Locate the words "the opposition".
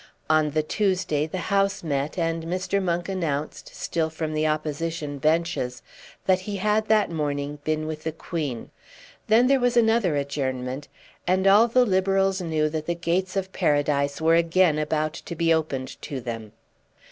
4.33-5.19